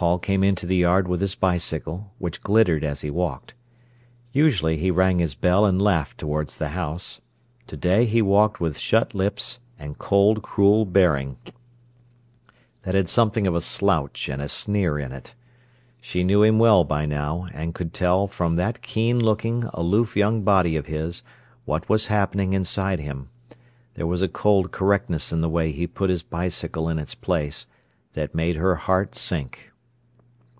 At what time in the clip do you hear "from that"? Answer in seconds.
18.26-18.80